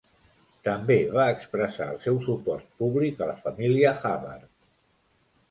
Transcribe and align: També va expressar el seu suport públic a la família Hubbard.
També 0.67 0.95
va 1.17 1.25
expressar 1.33 1.87
el 1.97 1.99
seu 2.07 2.17
suport 2.29 2.73
públic 2.81 3.23
a 3.23 3.29
la 3.33 3.37
família 3.45 3.95
Hubbard. 4.01 4.51